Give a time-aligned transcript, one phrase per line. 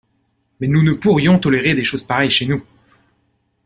[0.59, 2.63] Mais nous ne pourrions tolérer des choses pareilles chez nous.